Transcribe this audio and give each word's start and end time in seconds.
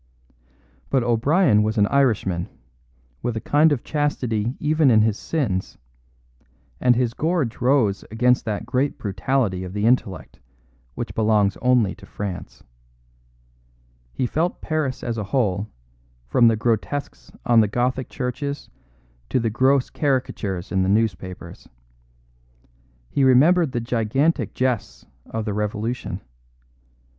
But 0.89 1.03
O'Brien 1.03 1.61
was 1.61 1.77
an 1.77 1.85
Irishman, 1.85 2.49
with 3.21 3.37
a 3.37 3.39
kind 3.39 3.71
of 3.71 3.83
chastity 3.83 4.55
even 4.59 4.89
in 4.89 5.03
his 5.03 5.15
sins; 5.15 5.77
and 6.79 6.95
his 6.95 7.13
gorge 7.13 7.61
rose 7.61 8.03
against 8.09 8.43
that 8.45 8.65
great 8.65 8.97
brutality 8.97 9.63
of 9.63 9.73
the 9.73 9.85
intellect 9.85 10.39
which 10.95 11.13
belongs 11.13 11.55
only 11.61 11.93
to 11.93 12.07
France. 12.07 12.63
He 14.11 14.25
felt 14.25 14.59
Paris 14.59 15.03
as 15.03 15.19
a 15.19 15.25
whole, 15.25 15.67
from 16.25 16.47
the 16.47 16.55
grotesques 16.55 17.31
on 17.45 17.59
the 17.59 17.67
Gothic 17.67 18.09
churches 18.09 18.71
to 19.29 19.39
the 19.39 19.51
gross 19.51 19.91
caricatures 19.91 20.71
in 20.71 20.81
the 20.81 20.89
newspapers. 20.89 21.69
He 23.11 23.23
remembered 23.23 23.71
the 23.71 23.79
gigantic 23.81 24.55
jests 24.55 25.05
of 25.27 25.45
the 25.45 25.53
Revolution. 25.53 26.21